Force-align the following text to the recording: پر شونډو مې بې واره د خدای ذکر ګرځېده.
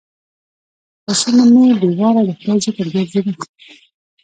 پر 1.03 1.13
شونډو 1.21 1.45
مې 1.63 1.71
بې 1.79 1.89
واره 1.99 2.21
د 2.27 2.29
خدای 2.39 2.57
ذکر 2.65 2.85
ګرځېده. 2.93 3.33